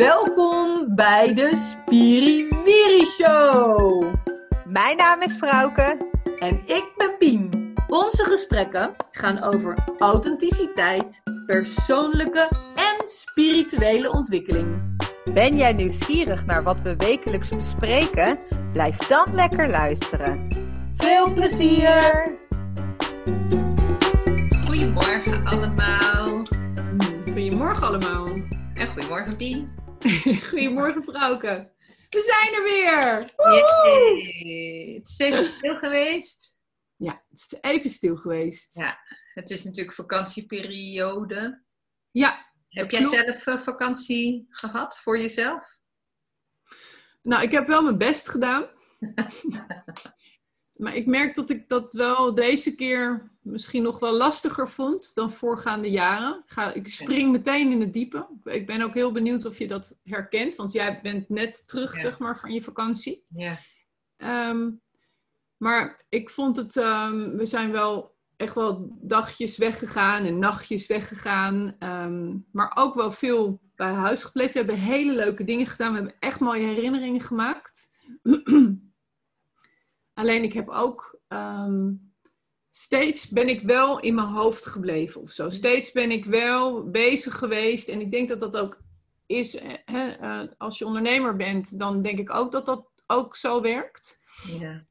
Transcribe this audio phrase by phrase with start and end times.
[0.00, 4.14] Welkom bij de Spiriwiri Show.
[4.64, 5.96] Mijn naam is Frauke.
[6.38, 7.72] En ik ben Pien.
[7.86, 14.96] Onze gesprekken gaan over authenticiteit, persoonlijke en spirituele ontwikkeling.
[15.34, 18.38] Ben jij nieuwsgierig naar wat we wekelijks bespreken?
[18.72, 20.48] Blijf dan lekker luisteren.
[20.96, 22.38] Veel plezier!
[24.66, 26.42] Goedemorgen allemaal.
[27.24, 28.26] Goedemorgen allemaal.
[28.74, 29.80] En goedemorgen Pien.
[30.48, 31.72] Goedemorgen vrouwke.
[32.10, 33.32] We zijn er weer!
[33.36, 34.94] Yay.
[34.94, 36.58] Het is even stil geweest.
[36.96, 38.74] Ja, het is even stil geweest.
[38.74, 38.98] Ja,
[39.34, 41.62] het is natuurlijk vakantieperiode.
[42.10, 42.48] Ja.
[42.68, 43.16] Heb jij klopt.
[43.16, 45.78] zelf eh, vakantie gehad voor jezelf?
[47.22, 48.68] Nou, ik heb wel mijn best gedaan.
[50.82, 55.30] maar ik merk dat ik dat wel deze keer misschien nog wel lastiger vond dan
[55.32, 56.38] voorgaande jaren.
[56.46, 58.26] Ik, ga, ik spring meteen in het diepe.
[58.44, 62.00] Ik ben ook heel benieuwd of je dat herkent, want jij bent net terug Ja.
[62.00, 63.24] zeg maar, van je vakantie.
[63.28, 63.56] Ja.
[64.16, 64.70] Ehm,
[65.56, 71.76] maar ik vond het, ehm, we zijn wel echt wel dagjes weggegaan en nachtjes weggegaan.
[71.78, 74.52] ehm, maar ook wel veel bij huis gebleven.
[74.52, 75.90] We hebben hele leuke dingen gedaan.
[75.92, 77.90] We hebben echt mooie herinneringen gemaakt.
[80.14, 81.20] Alleen ik heb ook
[82.80, 85.50] steeds ben ik wel in mijn hoofd gebleven of zo.
[85.50, 87.88] Steeds ben ik wel bezig geweest.
[87.88, 88.78] En ik denk dat dat ook
[89.26, 93.36] is, eh, hè, eh, als je ondernemer bent, dan denk ik ook dat dat ook
[93.36, 94.20] zo werkt.
[94.58, 94.88] ja.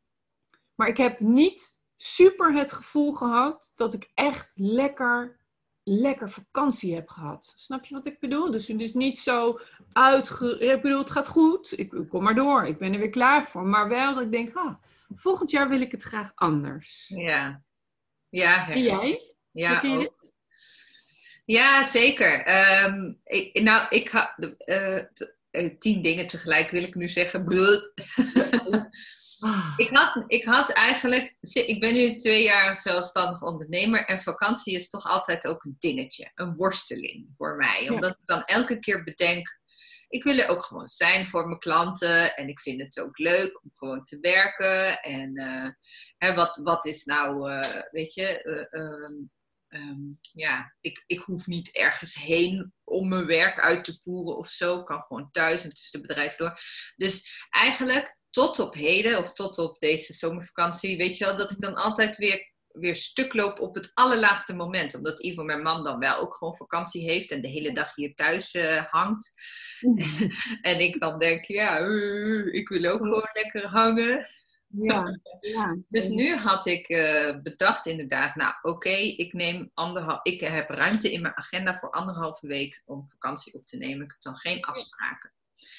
[0.75, 5.39] Maar ik heb niet super het gevoel gehad dat ik echt lekker,
[5.83, 7.53] lekker vakantie heb gehad.
[7.55, 8.51] Snap je wat ik bedoel?
[8.51, 9.59] Dus, dus niet zo
[9.91, 10.59] uitge...
[10.59, 11.79] Ik bedoel, het gaat goed.
[11.79, 12.65] Ik ik kom maar door.
[12.65, 13.65] Ik ben er weer klaar voor.
[13.65, 14.75] Maar wel dat ik denk, ah,
[15.15, 17.11] volgend jaar wil ik het graag anders.
[17.15, 17.63] Ja.
[18.29, 19.33] Ja, En jij?
[19.51, 20.33] ja, je dit?
[21.45, 22.43] ja zeker.
[22.43, 24.97] Ehm, ik, nou, ik ga eh,
[25.51, 27.45] eh, tien dingen tegelijk wil ik nu zeggen.
[27.45, 27.81] Bleh.
[29.77, 34.89] Ik had, ik had eigenlijk, ik ben nu twee jaar zelfstandig ondernemer en vakantie is
[34.89, 37.83] toch altijd ook een dingetje, een worsteling voor mij.
[37.83, 37.93] Ja.
[37.93, 39.58] Omdat ik dan elke keer bedenk,
[40.09, 43.59] ik wil er ook gewoon zijn voor mijn klanten en ik vind het ook leuk
[43.63, 45.01] om gewoon te werken.
[45.01, 45.69] En eh,
[46.17, 49.13] hè, wat, wat is nou, eh, weet je, eh, ehm,
[49.67, 50.01] ehm,
[50.33, 54.79] ja, ik, ik hoef niet ergens heen om mijn werk uit te voeren of zo.
[54.79, 56.59] Ik kan gewoon thuis en tussen de bedrijven door.
[56.95, 61.61] Dus eigenlijk tot op heden of tot op deze zomervakantie, weet je wel, dat ik
[61.61, 64.95] dan altijd weer, weer stuk loop op het allerlaatste moment.
[64.95, 68.15] Omdat Ivo, mijn man, dan wel ook gewoon vakantie heeft en de hele dag hier
[68.15, 69.33] thuis eh, hangt.
[70.61, 71.77] En ik dan denk, ja,
[72.51, 74.27] ik wil ook gewoon lekker hangen.
[74.67, 75.77] Ja, ja.
[75.87, 81.11] Dus nu had ik eh, bedacht inderdaad, nou oké, ik neem anderhalf, ik heb ruimte
[81.11, 84.05] in mijn agenda voor anderhalve week om vakantie op te nemen.
[84.05, 85.31] Ik heb dan geen afspraken.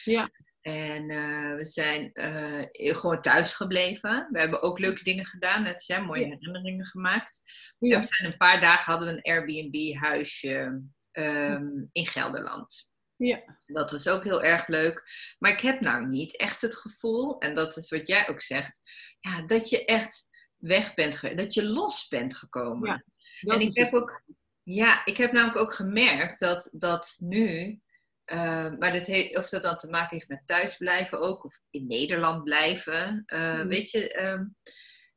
[0.04, 0.28] Ja.
[0.60, 4.28] En eh, we zijn eh, gewoon thuis gebleven.
[4.30, 6.28] We hebben ook leuke dingen gedaan, net als jij, mooie Ja.
[6.28, 7.42] herinneringen gemaakt.
[7.78, 7.94] Ja.
[7.94, 12.92] En we zijn een paar dagen hadden we een Airbnb-huisje ehm, in Gelderland.
[13.16, 13.56] Ja.
[13.66, 15.02] Dat was ook heel erg leuk.
[15.38, 18.78] Maar ik heb nou niet echt het gevoel, en dat is wat jij ook zegt,
[19.20, 23.04] ja, dat je echt weg bent geweest, dat je los bent gekomen.
[23.40, 24.22] Ja, en ik heb ook,
[24.62, 27.80] ja, ik heb namelijk ook gemerkt dat, dat nu,
[28.30, 31.86] eh, maar dat heeft, of dat dan te maken heeft met thuisblijven ook, of in
[31.86, 33.66] Nederland blijven, eh, Mhm.
[33.68, 34.44] weet je, ehm,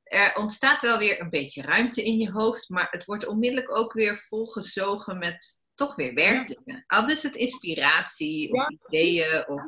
[0.03, 3.93] er ontstaat wel weer een beetje ruimte in je hoofd, maar het wordt onmiddellijk ook
[3.93, 6.83] weer volgezogen met toch weer werkdingen.
[6.87, 9.61] Al is het inspiratie of Ja, ideeën of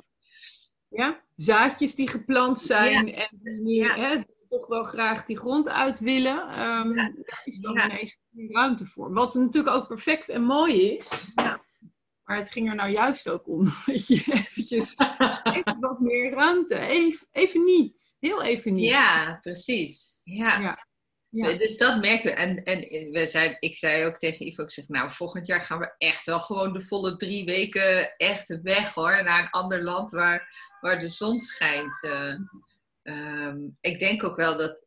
[0.89, 1.23] Ja?
[1.35, 3.95] Zaadjes die geplant zijn en die Ja.
[3.95, 6.47] hè, toch wel graag die grond uit willen.
[6.49, 7.11] ehm, Ja.
[7.15, 7.85] Daar is dan Ja.
[7.85, 8.17] ineens
[8.47, 9.13] ruimte voor.
[9.13, 11.31] Wat natuurlijk ook perfect en mooi is.
[11.35, 11.63] Ja.
[12.25, 13.65] Maar het ging er nou juist ook om.
[13.85, 14.95] Dat je eventjes
[15.43, 16.79] even wat meer ruimte.
[16.79, 18.15] Even, even niet.
[18.19, 18.89] Heel even niet.
[18.89, 20.19] Ja, precies.
[20.23, 20.59] Ja.
[20.59, 20.87] Ja.
[21.29, 21.57] Ja.
[21.57, 22.31] Dus dat merken we.
[22.31, 25.79] En, en we zijn, ik zei ook tegen Ivo, ik zeg, nou, volgend jaar gaan
[25.79, 29.23] we echt wel gewoon de volle drie weken echt weg hoor.
[29.23, 32.03] Naar een ander land waar, waar de zon schijnt.
[32.03, 32.33] Eh,
[33.01, 34.85] ehm, ik denk ook wel dat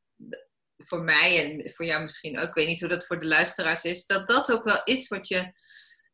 [0.77, 3.85] voor mij en voor jou misschien ook, ik weet niet hoe dat voor de luisteraars
[3.85, 5.53] is, dat dat ook wel is wat je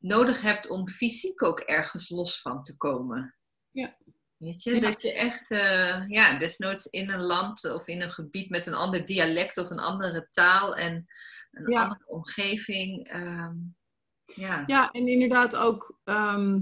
[0.05, 3.35] nodig hebt om fysiek ook ergens los van te komen.
[3.71, 3.97] Ja.
[4.37, 4.81] Weet je, Ja.
[4.81, 8.75] dat je echt, eh, ja, desnoods in een land of in een gebied met een
[8.75, 11.06] ander dialect of een andere taal en
[11.51, 11.83] een Ja.
[11.83, 13.09] andere omgeving.
[13.09, 13.55] ehm,
[14.25, 14.62] ja.
[14.67, 16.61] Ja, en inderdaad ook, ehm,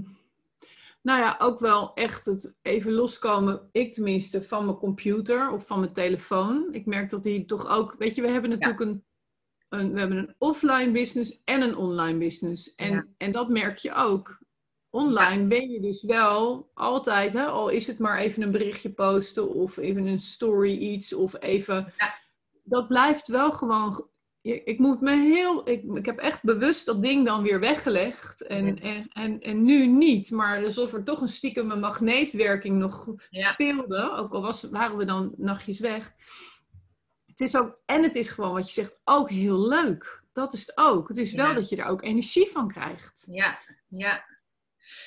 [1.01, 5.79] nou ja, ook wel echt het even loskomen, ik tenminste, van mijn computer of van
[5.79, 6.67] mijn telefoon.
[6.73, 9.05] Ik merk dat die toch ook, weet je, we hebben natuurlijk een,
[9.73, 12.75] een, we hebben een offline business en een online business.
[12.75, 13.05] En, Ja.
[13.17, 14.41] en dat merk je ook.
[14.89, 19.49] online ben je dus wel altijd, hè, al is het maar even een berichtje posten
[19.49, 21.93] of even een story iets of even.
[21.97, 22.19] Ja.
[22.63, 24.07] Dat blijft wel gewoon.
[24.41, 25.69] Ik moet me heel.
[25.69, 28.41] Ik, ik heb echt bewust dat ding dan weer weggelegd.
[28.41, 30.31] En, en, en, en nu niet.
[30.31, 34.11] Maar alsof er toch een stiekem een magneetwerking nog speelde.
[34.11, 36.13] Ook al was, waren we dan nachtjes weg.
[37.43, 40.21] Is ook, en het is gewoon wat je zegt, ook heel leuk.
[40.33, 41.07] Dat is het ook.
[41.07, 41.53] Het is wel Ja.
[41.53, 43.23] dat je er ook energie van krijgt.
[43.29, 43.57] Ja,
[43.87, 44.25] ja.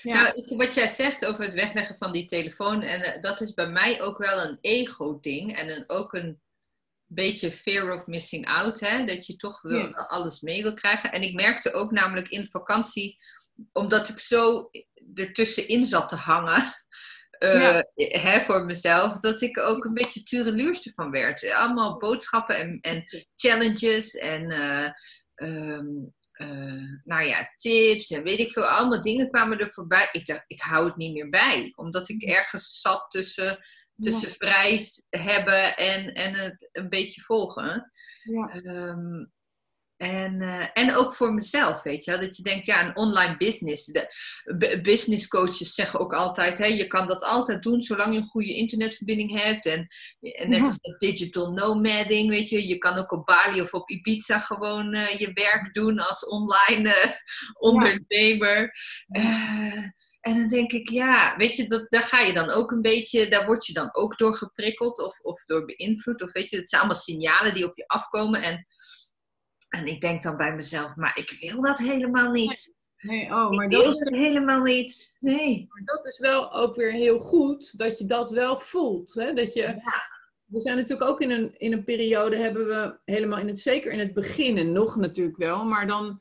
[0.03, 0.23] Ja.
[0.23, 3.69] Nou, wat jij zegt over het wegleggen van die telefoon, en eh, dat is bij
[3.69, 6.41] mij ook wel een ego-ding en een, ook een
[7.07, 9.05] beetje fear of missing out, hè?
[9.05, 9.91] dat je toch wil, Ja.
[9.91, 11.13] alles mee wil krijgen.
[11.13, 13.19] En ik merkte ook namelijk in vakantie,
[13.73, 14.71] omdat ik zo
[15.15, 16.63] ertussenin zat te hangen,
[17.39, 17.85] eh, Ja.
[17.95, 21.53] hè, voor mezelf, dat ik ook een beetje tureluurste van werd.
[21.53, 23.05] Allemaal boodschappen en, en
[23.37, 24.91] challenges en eh,
[25.35, 25.87] ehm,
[26.33, 28.65] eh, nou ja, tips en weet ik veel.
[28.65, 30.09] Allemaal dingen kwamen er voorbij.
[30.13, 31.73] Ik dacht, ik hou het niet meer bij.
[31.75, 33.59] Omdat ik ergens zat tussen,
[33.99, 37.93] tussen vrij hebben en, en het een beetje volgen.
[38.23, 38.49] Ja.
[38.53, 39.25] Ehm,
[39.97, 42.21] en, eh, en ook voor mezelf, weet je wel.
[42.21, 43.85] Dat je denkt, ja, een online business.
[43.87, 48.27] De business coaches zeggen ook altijd, hè, je kan dat altijd doen zolang je een
[48.27, 49.67] goede internetverbinding hebt.
[49.67, 49.87] En,
[50.21, 50.67] en net Ja.
[50.67, 52.69] als dat digital nomading, weet je.
[52.69, 56.95] Je kan ook op Bali of op Ibiza gewoon eh, je werk doen als online
[56.95, 57.11] eh,
[57.59, 58.73] ondernemer.
[60.21, 63.29] En dan denk ik, ja, weet je, dat, daar ga je dan ook een beetje,
[63.29, 66.23] daar word je dan ook door geprikkeld of, of door beïnvloed.
[66.23, 68.43] Of weet je, het zijn allemaal signalen die op je afkomen.
[68.43, 68.67] En,
[69.77, 72.75] en ik denk dan bij mezelf, maar ik wil dat helemaal niet.
[72.99, 75.17] Nee, oh, maar ik dat is, helemaal niet.
[75.21, 75.67] Nee.
[75.69, 79.15] maar dat is wel ook weer heel goed dat je dat wel voelt.
[79.15, 79.33] Hè?
[79.33, 79.81] Dat je,
[80.47, 83.93] We zijn natuurlijk ook in een, in een periode, hebben we helemaal in het, zeker
[83.93, 86.21] in het begin en nog natuurlijk wel, maar dan,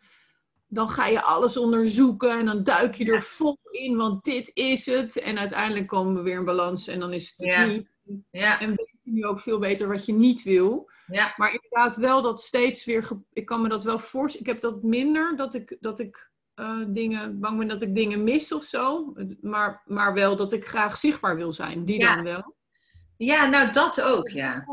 [0.67, 4.85] dan ga je alles onderzoeken en dan duik je er vol in, want dit is
[4.85, 5.19] het.
[5.19, 7.65] En uiteindelijk komen we weer in balans en dan is het het Ja.
[7.65, 7.87] niet.
[8.31, 10.89] Ja, En weet je nu ook veel beter wat je niet wil.
[11.07, 13.07] Ja, Maar inderdaad wel dat steeds weer...
[13.33, 14.47] Ik kan me dat wel voorstellen.
[14.47, 17.39] Ik heb dat minder, dat ik, dat ik eh, dingen...
[17.39, 19.13] Bang ben dat ik dingen mis of zo.
[19.41, 21.85] Maar, maar wel dat ik graag zichtbaar wil zijn.
[21.85, 22.15] Die Ja.
[22.15, 22.55] dan wel.
[23.17, 24.65] ja, nou dat ook, ja.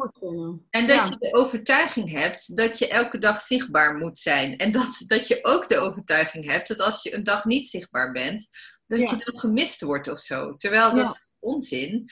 [0.70, 1.04] En dat Ja.
[1.04, 4.56] je de overtuiging hebt dat je elke dag zichtbaar moet zijn.
[4.56, 8.12] En dat, dat je ook de overtuiging hebt dat als je een dag niet zichtbaar
[8.12, 8.48] bent,
[8.86, 9.10] dat Ja.
[9.10, 10.56] je dan gemist wordt of zo.
[10.56, 11.02] Terwijl Ja.
[11.02, 12.08] dat is onzin.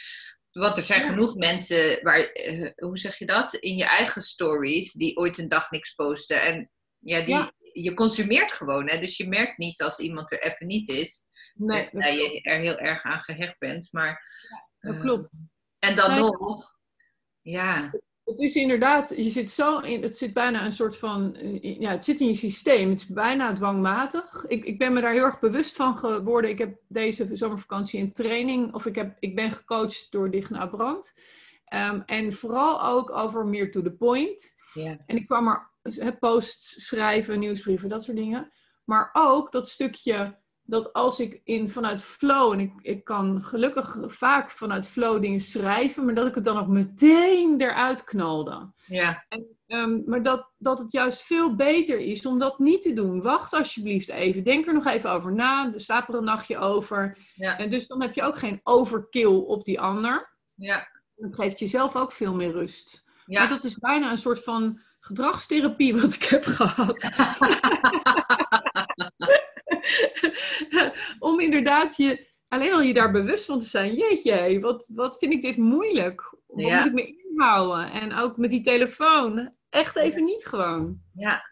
[0.53, 1.09] Want er zijn Ja.
[1.09, 5.49] genoeg mensen waar, eh, hoe zeg je dat, in je eigen stories, die ooit een
[5.49, 6.43] dag niks posten.
[6.43, 7.53] En ja, die, Ja.
[7.73, 8.89] je consumeert gewoon.
[8.89, 8.99] Hè?
[8.99, 12.59] Dus je merkt niet als iemand er even niet is, Nee, dat, dat je er
[12.61, 13.89] heel erg aan gehecht bent.
[13.93, 14.23] Maar,
[14.79, 15.29] dat eh, klopt.
[15.79, 16.21] En dan Nee.
[16.21, 16.75] nog,
[17.41, 17.91] ja.
[18.31, 21.91] Het is inderdaad, je zit zo in, het zit bijna een soort van, eh, ja,
[21.91, 22.91] het zit in je systeem.
[22.91, 24.45] Het is bijna dwangmatig.
[24.49, 26.51] Ik, ik ben me daar heel erg bewust van geworden.
[26.51, 31.13] Ik heb deze zomervakantie een training, of ik, heb, ik ben gecoacht door Digna Brand.
[31.65, 34.57] Ehm, en vooral ook over meer to the point.
[34.75, 34.97] Ja.
[35.07, 38.53] En ik kwam er, hè, posts schrijven, nieuwsbrieven, dat soort dingen.
[38.85, 40.39] Maar ook dat stukje
[40.71, 45.41] dat als ik in, vanuit flow, en ik, ik kan gelukkig vaak vanuit flow dingen
[45.41, 48.73] schrijven, maar dat ik het dan ook meteen eruit knalde.
[48.87, 49.25] Ja,
[49.71, 53.23] Ehm, maar dat, dat het juist veel beter is om dat niet te doen.
[53.23, 54.45] Wacht alsjeblieft even.
[54.45, 55.73] Denk er nog even over na.
[55.75, 57.19] Er slaap er een nachtje over.
[57.35, 57.59] Ja.
[57.59, 60.37] En dus dan heb je ook geen overkill op die ander.
[60.55, 63.05] ja, Het geeft jezelf ook veel meer rust.
[63.27, 63.41] ja.
[63.41, 67.03] Maar dat is bijna een soort van gedragstherapie wat ik heb gehad.
[71.19, 73.95] Om inderdaad je, alleen al je daar bewust van te zijn.
[73.95, 76.35] Jeetje, wat, wat vind ik dit moeilijk?
[76.47, 76.77] Wat Ja.
[76.79, 77.93] moet ik me inhouden?
[77.93, 79.53] En ook met die telefoon.
[79.71, 81.01] Echt even niet gewoon.
[81.15, 81.50] Ja,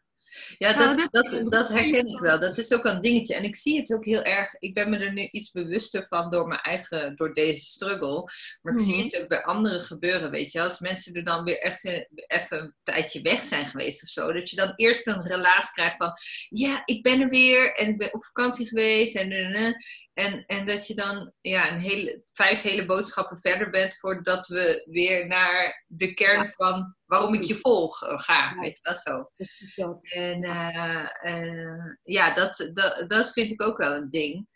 [0.59, 2.41] ja Nou, dat, dat- dat, herken ik wel.
[2.41, 3.35] Dat is ook een dingetje.
[3.35, 4.55] En ik zie het ook heel erg.
[4.59, 8.31] Ik ben me er nu iets bewuster van door mijn eigen, door deze struggle.
[8.63, 9.05] Maar ik zie Mhm.
[9.05, 10.61] het ook bij anderen gebeuren, weet je.
[10.61, 14.33] Als mensen er dan weer even, even een tijdje weg zijn geweest of zo.
[14.33, 16.13] Dat je dan eerst een relaas krijgt van,
[16.49, 17.73] ja, ik ben er weer.
[17.73, 19.15] En ik ben op vakantie geweest.
[19.17, 19.75] En, en, en,
[20.19, 24.83] en, en dat je dan ja, een hele, vijf hele boodschappen verder bent voordat we
[24.91, 28.53] weer naar de kern van waarom ik je volg eh, ga.
[28.55, 28.61] Ja.
[28.61, 29.31] Weet je wel zo.
[29.75, 30.13] Dat.
[30.13, 34.49] En eh, eh, ja, dat, dat, dat vind ik ook wel een ding.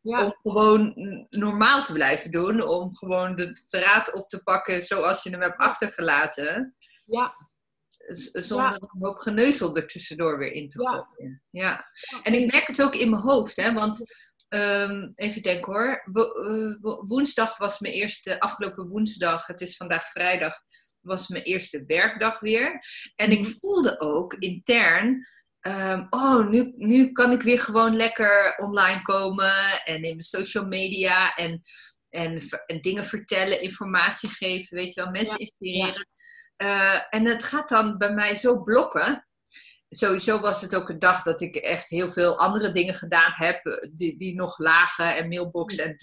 [0.00, 0.94] Ja, Om gewoon
[1.30, 2.62] normaal te blijven doen.
[2.62, 6.76] Om gewoon de draad op te pakken zoals je hem hebt achtergelaten.
[7.06, 7.32] ja,
[8.32, 10.90] Zonder een hoop geneuzel er tussendoor weer in te Ja.
[10.90, 11.42] gooien.
[11.50, 11.86] Ja.
[12.22, 13.56] En ik merk het ook in mijn hoofd.
[13.56, 14.04] Hè, want
[14.52, 16.02] ehm, even denken hoor.
[16.04, 19.46] Wo- eh, wo- woensdag was mijn eerste, afgelopen woensdag.
[19.46, 20.54] Het is vandaag vrijdag.
[21.00, 22.80] Was mijn eerste werkdag weer.
[23.16, 23.50] En ik Mhm.
[23.60, 25.26] voelde ook intern
[25.60, 29.52] ehm, oh, nu, nu kan ik weer gewoon lekker online komen
[29.84, 31.60] en in mijn social media en,
[32.10, 32.40] en
[32.80, 36.06] dingen vertellen, informatie geven, weet je wel, mensen inspireren.
[36.56, 39.26] Eh, en het gaat dan bij mij zo blokken.
[39.94, 43.66] Sowieso was het ook een dag dat ik echt heel veel andere dingen gedaan heb,
[43.66, 45.96] eh, die, die nog lagen en mailbox en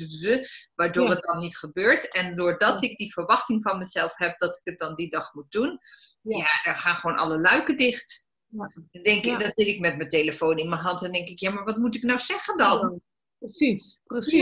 [0.75, 1.09] waardoor Ja.
[1.09, 2.13] het dan niet gebeurt.
[2.13, 5.51] En doordat ik die verwachting van mezelf heb dat ik het dan die dag moet
[5.51, 5.79] doen,
[6.21, 6.37] Ja.
[6.37, 8.27] ja, dan gaan gewoon alle luiken dicht.
[8.47, 8.71] Ja.
[8.91, 11.39] Dan, denk ik, dan zit ik met mijn telefoon in mijn hand en denk ik,
[11.39, 13.01] ja, maar wat moet ik nou zeggen dan?
[13.39, 14.41] Precies, precies.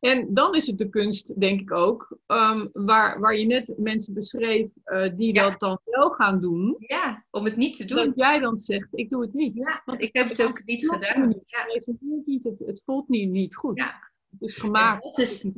[0.00, 4.14] En dan is het de kunst, denk ik ook, ehm, waar, waar je net mensen
[4.14, 5.50] beschreef eh, die Ja.
[5.50, 6.74] dat dan wel gaan doen.
[6.78, 8.04] Ja, om het niet te doen.
[8.06, 9.52] Dat jij dan zegt, ik doe het niet.
[9.62, 11.28] Ja, Want ik heb het ook niet gedaan.
[11.28, 11.42] niet.
[11.44, 11.58] Ja.
[11.66, 13.76] Het niet, het, het voelt niet, niet goed.
[13.78, 14.10] Ja.
[14.30, 15.02] Het is En gemaakt.
[15.04, 15.50] dat is,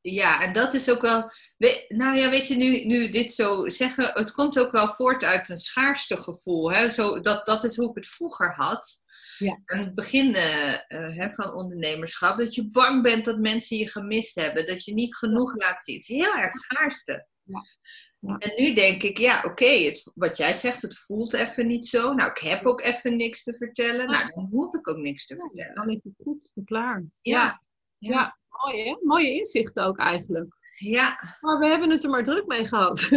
[0.00, 1.30] ja, en dat is ook wel.
[1.56, 5.24] we- nou ja, weet je, nu, nu dit zo zeggen, het komt ook wel voort
[5.24, 6.72] uit een schaarste gevoel.
[6.72, 6.90] Hè?
[6.90, 9.04] Zo, dat, dat is hoe ik het vroeger had.
[9.38, 9.60] Ja.
[9.64, 13.90] Aan het begin eh, eh, hè, van ondernemerschap, dat je bang bent dat mensen je
[13.90, 15.94] gemist hebben, dat je niet genoeg laat zien.
[15.96, 17.26] Het is heel erg schaarste.
[17.42, 18.38] Ja.
[18.38, 22.12] En nu denk ik, ja, oké, wat jij zegt, het voelt even niet zo.
[22.14, 24.10] Nou, ik heb ook even niks te vertellen.
[24.10, 25.74] Nou, dan hoef ik ook niks te Ja, vertellen.
[25.74, 27.04] dan is het goed en klaar.
[27.20, 27.60] Ja.
[27.98, 28.38] Ja, ja.
[28.48, 28.96] mooi hè?
[29.02, 30.56] Mooie inzichten ook eigenlijk.
[30.78, 31.36] Ja.
[31.40, 33.00] Maar we hebben het er maar druk mee gehad.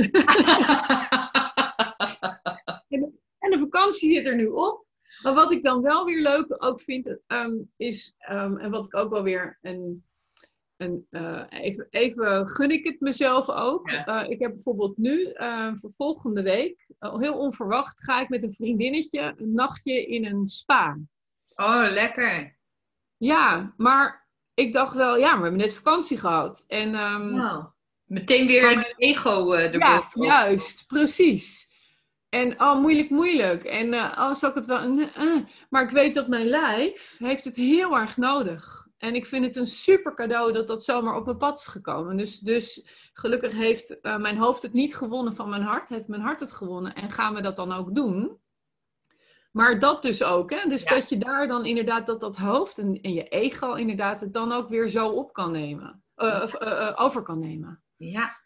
[3.39, 4.85] En de vakantie zit er nu op.
[5.21, 8.95] Maar wat ik dan wel weer leuk ook vind, ehm, is, ehm, en wat ik
[8.95, 10.03] ook wel weer een,
[10.77, 13.89] een eh, even, even gun ik het mezelf ook.
[13.89, 14.05] Ja.
[14.23, 18.53] Eh, ik heb bijvoorbeeld nu, eh, voor volgende week, heel onverwacht, ga ik met een
[18.53, 20.97] vriendinnetje een nachtje in een spa.
[21.55, 22.57] Oh, lekker.
[23.17, 26.63] Ja, maar ik dacht wel, ja, we hebben net vakantie gehad.
[26.67, 27.65] En ehm, Nou,
[28.05, 31.68] meteen weer Maar- een ego eh Ja, juist, precies.
[32.29, 33.63] En oh, moeilijk, moeilijk.
[33.63, 34.79] En eh oh, zal ik het wel.
[34.79, 35.43] eh, eh.
[35.69, 38.87] Maar ik weet dat mijn lijf heeft het heel erg nodig.
[38.97, 42.17] En ik vind het een super cadeau dat dat zomaar op mijn pad is gekomen.
[42.17, 45.89] Dus, dus gelukkig heeft mijn hoofd het niet gewonnen van mijn hart.
[45.89, 46.93] Heeft mijn hart het gewonnen.
[46.95, 48.39] En gaan we dat dan ook doen?
[49.51, 50.49] Maar dat dus ook.
[50.49, 50.69] Hè?
[50.69, 50.95] Dus Ja.
[50.95, 54.51] dat je daar dan inderdaad dat dat hoofd en, en je ego inderdaad het dan
[54.51, 56.03] ook weer zo op kan nemen.
[56.95, 57.83] Over kan nemen.
[57.95, 58.37] Ja,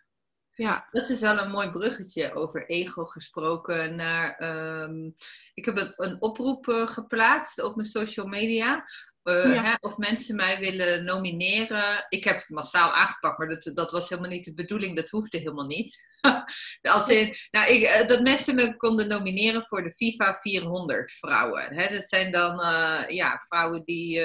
[0.55, 0.87] Ja.
[0.91, 3.95] dat is wel een mooi bruggetje over ego gesproken.
[3.95, 5.09] Naar, ehm,
[5.53, 8.85] ik heb een, oproep eh, geplaatst op mijn social media.
[9.23, 9.63] Eh, Ja.
[9.63, 12.05] hè, of mensen mij willen nomineren.
[12.09, 14.95] Ik heb het massaal aangepakt, maar dat, dat was helemaal niet de bedoeling.
[14.95, 16.11] Dat hoefde helemaal niet.
[16.81, 21.73] Als in, nou, ik, eh, dat mensen me konden nomineren voor de FIFA 400 vrouwen.
[21.73, 24.21] Hè, dat zijn dan eh, ja, vrouwen die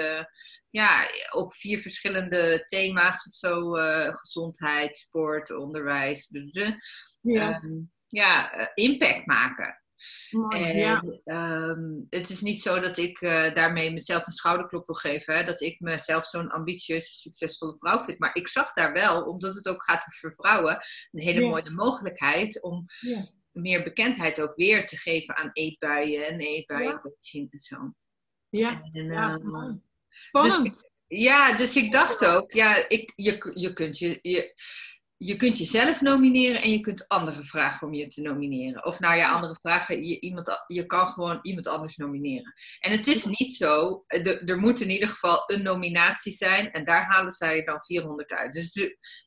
[0.70, 3.70] ja, op vier verschillende thema's of zo:
[4.10, 6.26] gezondheid, sport, onderwijs.
[6.26, 6.76] De,
[7.20, 7.52] Ja.
[7.52, 7.72] ehm,
[8.08, 9.82] ja, impact maken.
[10.30, 11.04] Mooi, En ja.
[11.24, 15.36] ehm, het is niet zo dat ik eh, daarmee mezelf een schouderklop wil geven.
[15.36, 15.44] Hè?
[15.44, 18.18] Dat ik mezelf zo'n ambitieuze, succesvolle vrouw vind.
[18.18, 20.78] Maar ik zag daar wel, omdat het ook gaat over vrouwen,
[21.10, 21.48] een hele Ja.
[21.48, 23.24] mooie mogelijkheid om Ja.
[23.52, 27.92] meer bekendheid ook weer te geven aan eetbuien en eetbuiencoaching en zo.
[28.50, 29.80] Ja, En, ja, mooi.
[30.08, 30.90] Spannend.
[31.06, 34.54] ja, dus ik dacht ook, ja, ik, je, je, kunt je, je,
[35.20, 38.84] je kunt jezelf nomineren en je kunt anderen vragen om je te nomineren.
[38.84, 42.52] Of nou ja, andere vragen, je, iemand, je kan gewoon iemand anders nomineren.
[42.78, 46.84] En het is niet zo, de- er moet in ieder geval een nominatie zijn en
[46.84, 48.52] daar halen zij dan 400 uit.
[48.52, 48.74] Dus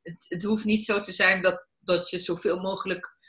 [0.01, 3.19] het, het hoeft niet zo te zijn dat, dat je zoveel mogelijk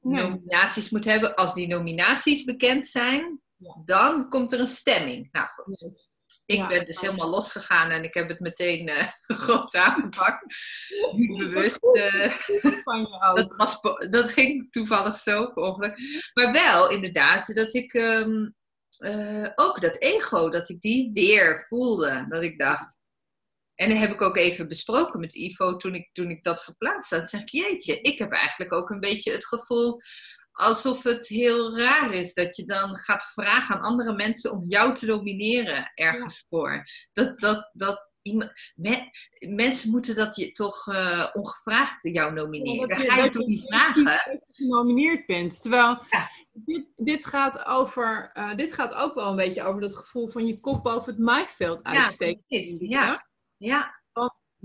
[0.00, 0.22] Nee.
[0.22, 1.34] nominaties moet hebben.
[1.34, 3.82] Als die nominaties bekend zijn, Ja.
[3.84, 5.28] dan komt er een stemming.
[5.32, 5.80] Nou goed.
[5.80, 6.08] Yes.
[6.46, 6.66] Ik Ja.
[6.66, 9.08] ben dus helemaal losgegaan en ik heb het meteen eh
[9.40, 10.44] groot aangepakt.
[11.38, 11.78] Bewust.
[11.92, 15.98] eh, dat, was, dat ging toevallig zo, ongeluk.
[16.34, 18.48] Maar wel inderdaad, dat ik ehm,
[18.96, 22.24] eh, ook dat ego, dat ik die weer voelde.
[22.28, 22.98] Dat ik dacht.
[23.74, 27.10] En dat heb ik ook even besproken met Ivo toen ik, toen ik dat geplaatst
[27.10, 27.28] had.
[27.28, 30.00] zeg ik, jeetje, ik heb eigenlijk ook een beetje het gevoel
[30.56, 34.94] alsof het heel raar is dat je dan gaat vragen aan andere mensen om jou
[34.94, 36.84] te nomineren ergens voor.
[37.12, 39.10] Dat, dat, dat me-
[39.48, 42.88] mensen moeten dat je toch eh, ongevraagd jou nomineren.
[42.88, 44.04] dat Dan ga je dat toch niet vragen?
[44.04, 45.60] dat je genomineerd bent.
[45.62, 46.28] Terwijl Ja.
[46.52, 50.46] dit, dit, gaat over, eh, dit gaat ook wel een beetje over dat gevoel van
[50.46, 52.44] je kop boven het maaiveld Ja, uitsteken.
[52.48, 52.78] precies.
[52.88, 53.95] Ja, ja,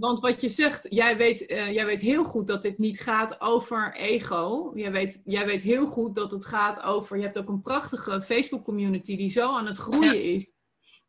[0.02, 3.42] Want wat je zegt, jij weet, eh, jij weet heel goed dat dit niet gaat
[3.42, 4.72] over ego.
[4.76, 7.18] Jij weet, jij weet heel goed dat het gaat over.
[7.18, 10.54] Je hebt ook een prachtige Facebook-community die zo aan het groeien is.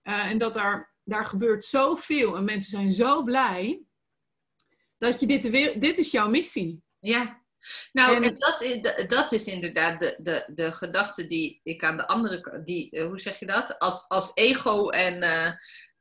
[0.02, 3.82] Eh, en dat daar, daar gebeurt zoveel en mensen zijn zo blij.
[4.98, 6.82] Dat je dit, weer, dit is jouw missie.
[6.98, 7.40] ja.
[7.92, 11.96] Nou, En- en, dat, is, dat is inderdaad de, de, de gedachte die ik aan
[11.96, 13.78] de andere kant, die, eh, hoe zeg je dat?
[13.78, 15.22] Als, als ego en,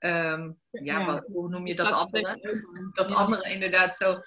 [0.01, 1.05] ehm, ja, Ja.
[1.05, 2.39] Wat, hoe noem je dat andere?
[2.93, 4.19] Dat andere inderdaad zo.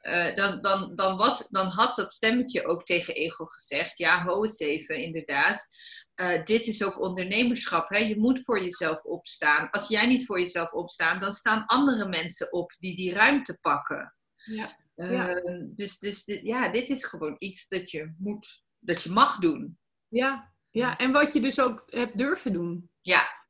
[0.00, 4.42] eh, dan, dan, dan, was, dan had dat stemmetje ook tegen ego gezegd, ja, ho
[4.42, 5.66] eens even, inderdaad.
[6.14, 7.88] Eh, dit is ook ondernemerschap.
[7.88, 7.98] Hè?
[7.98, 9.70] Je moet voor jezelf opstaan.
[9.70, 14.14] Als jij niet voor jezelf opstaat, dan staan andere mensen op die die ruimte pakken.
[14.36, 14.80] Ja.
[14.94, 15.28] Ja.
[15.36, 19.38] Ehm, dus dus dit, ja, dit is gewoon iets dat je moet, dat je mag
[19.38, 19.78] doen.
[20.08, 22.90] Ja, ja, en wat je dus ook hebt durven doen.
[23.00, 23.46] Ja,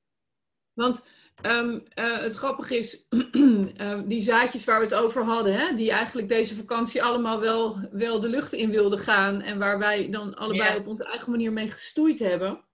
[0.72, 1.06] Want
[1.42, 3.06] ehm, eh, het grappige is,
[3.76, 7.88] ehm, die zaadjes waar we het over hadden, hè, die eigenlijk deze vakantie allemaal wel,
[7.92, 10.76] wel de lucht in wilden gaan en waar wij dan allebei Ja.
[10.76, 12.64] op onze eigen manier mee gestoeid hebben.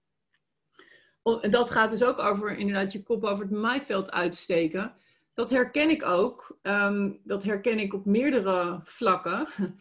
[1.41, 4.93] En dat gaat dus ook over inderdaad je kop over het maaiveld uitsteken.
[5.33, 6.57] Dat herken ik ook.
[6.61, 9.47] Ehm, dat herken ik op meerdere vlakken.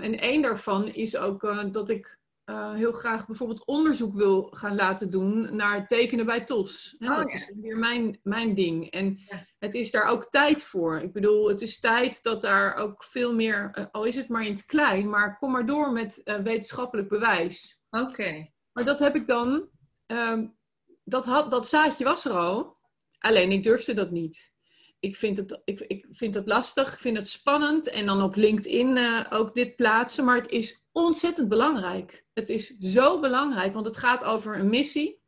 [0.00, 4.74] En één daarvan is ook eh, dat ik eh, heel graag bijvoorbeeld onderzoek wil gaan
[4.74, 6.94] laten doen naar tekenen bij TOS.
[6.98, 7.36] Hè, Oh, dat ja.
[7.38, 8.90] is weer mijn, mijn ding.
[8.90, 9.46] En Ja.
[9.58, 10.98] het is daar ook tijd voor.
[11.00, 14.44] Ik bedoel, het is tijd dat daar ook veel meer, eh, al is het maar
[14.44, 17.80] in het klein, maar kom maar door met eh, wetenschappelijk bewijs.
[17.90, 18.50] oké.
[18.72, 19.68] Maar dat heb ik dan,
[20.06, 20.46] ehm,
[21.04, 22.76] dat, had, dat zaadje was er al,
[23.18, 24.51] alleen ik durfde dat niet.
[25.02, 28.36] Ik vind het, ik, ik vind het lastig, ik vind het spannend en dan op
[28.36, 32.24] LinkedIn eh, ook dit plaatsen, maar het is ontzettend belangrijk.
[32.32, 35.20] Het is zo belangrijk, want het gaat over een missie.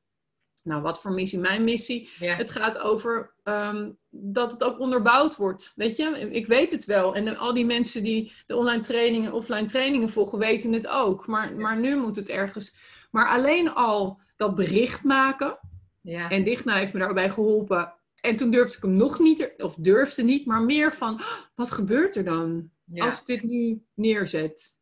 [0.62, 1.38] Nou, wat voor missie?
[1.38, 2.08] Mijn missie.
[2.18, 2.34] Ja.
[2.36, 5.72] Het gaat over ehm, dat het ook onderbouwd wordt.
[5.74, 7.14] Weet je, ik weet het wel.
[7.14, 11.26] En al die mensen die de online trainingen, offline trainingen volgen, weten het ook.
[11.26, 12.76] Maar, maar nu moet het ergens.
[13.10, 15.58] Maar alleen al dat bericht maken.
[16.00, 16.30] ja.
[16.30, 17.94] En Digna heeft me daarbij geholpen.
[18.24, 21.70] En toen durfde ik hem nog niet, of durfde niet, maar meer van: "Oh, wat
[21.70, 23.04] gebeurt er dan ja.
[23.04, 24.78] als ik dit nu neerzet?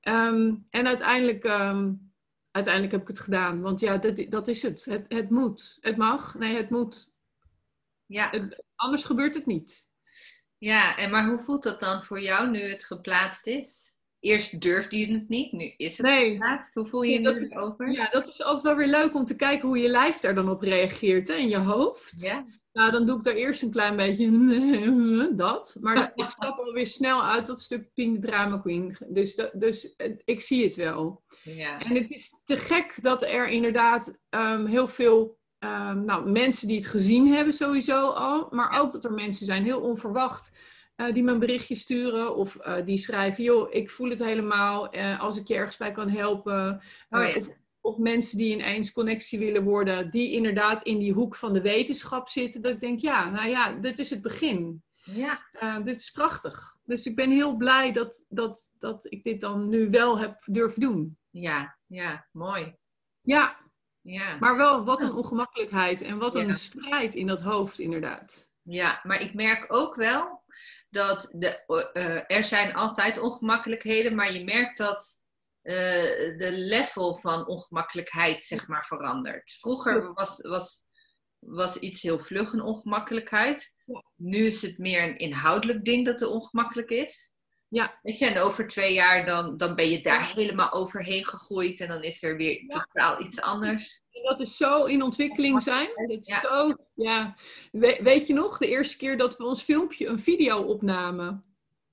[0.00, 1.92] Ehm, en uiteindelijk, ehm,
[2.50, 3.60] uiteindelijk heb ik het gedaan.
[3.60, 4.84] Want ja, dat, dat is het.
[4.84, 5.04] het.
[5.08, 5.78] Het moet.
[5.80, 6.34] Het mag.
[6.38, 7.12] Nee, het moet.
[8.06, 8.30] ja.
[8.30, 9.90] Het- anders gebeurt het niet.
[10.58, 13.96] Ja, en maar hoe voelt dat dan voor jou nu het geplaatst is?
[14.20, 16.30] Eerst durfde je het niet, nu is het Nee.
[16.32, 16.74] geplaatst.
[16.74, 17.90] Hoe voel je je Ja, dat nu is- erover?
[17.92, 20.48] Ja, dat is altijd wel weer leuk om te kijken hoe je lijf daar dan
[20.48, 21.28] op reageert.
[21.28, 21.34] Hè?
[21.34, 22.12] En je hoofd.
[22.22, 22.46] Ja?
[22.74, 25.76] Nou, dan doe ik daar eerst een klein beetje dat.
[25.80, 28.96] Maar ik stap alweer snel uit dat stuk Pink Drama Queen.
[29.08, 31.22] Dus, dus eh, ik zie het wel.
[31.42, 31.80] Ja.
[31.80, 36.76] En het is te gek dat er inderdaad ehm, heel veel ehm, nou, mensen die
[36.76, 38.48] het gezien hebben sowieso al.
[38.50, 40.58] Maar ook dat er mensen zijn, heel onverwacht,
[40.96, 42.36] eh, die me een berichtje sturen.
[42.36, 44.88] Of eh, die schrijven, joh, ik voel het helemaal.
[45.18, 46.80] als ik je ergens bij kan helpen.
[47.10, 47.36] Oh ja.
[47.36, 47.48] of,
[47.84, 50.10] of mensen die ineens connectie willen worden.
[50.10, 52.62] Die inderdaad in die hoek van de wetenschap zitten.
[52.62, 54.82] Dat ik denk, ja, nou ja, dit is het begin.
[54.94, 55.46] Ja.
[55.52, 56.76] Eh, dit is prachtig.
[56.84, 60.80] Dus ik ben heel blij dat, dat, dat ik dit dan nu wel heb durven
[60.80, 61.18] doen.
[61.30, 62.74] Ja, ja, mooi.
[63.20, 63.56] Ja,
[64.00, 64.36] Ja.
[64.38, 66.54] maar wel wat een ongemakkelijkheid en wat een Ja.
[66.54, 68.52] strijd in dat hoofd, inderdaad.
[68.62, 70.42] ja, maar ik merk ook wel
[70.90, 75.22] dat de, eh, er zijn altijd ongemakkelijkheden, maar je merkt dat
[75.64, 79.50] eh, de level van ongemakkelijkheid zeg maar verandert.
[79.60, 80.86] Vroeger was, was,
[81.38, 83.74] was iets heel vlug een ongemakkelijkheid.
[83.86, 84.04] Ja.
[84.16, 87.32] Nu is het meer een inhoudelijk ding dat er ongemakkelijk is.
[87.68, 87.98] Ja.
[88.02, 91.88] Weet je, en over twee jaar dan, dan ben je daar helemaal overheen gegroeid en
[91.88, 92.66] dan is er weer Ja.
[92.78, 94.02] totaal iets anders.
[94.10, 95.88] En dat is zo in ontwikkeling zijn.
[95.94, 96.40] Dat is Ja.
[96.40, 97.34] zo, ja.
[97.72, 101.44] We- weet je nog, de eerste keer dat we ons filmpje, een video opnamen.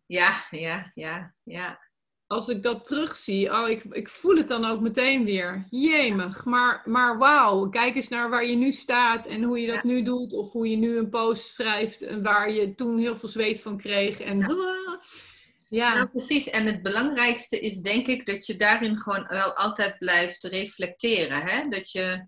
[0.05, 1.89] Ja, ja, ja, ja.
[2.31, 5.65] Als ik dat terugzie, oh, ik, ik voel het dan ook meteen weer.
[5.69, 9.83] Jemig, maar, maar wauw, kijk eens naar waar je nu staat en hoe je dat
[9.83, 10.33] nu doet.
[10.33, 13.77] Of hoe je nu een post schrijft en waar je toen heel veel zweet van
[13.77, 14.19] kreeg.
[14.19, 14.37] En
[15.69, 16.49] ja, Nou, precies.
[16.49, 21.41] En het belangrijkste is denk ik dat je daarin gewoon wel altijd blijft reflecteren.
[21.41, 21.69] Hè?
[21.69, 22.27] Dat je,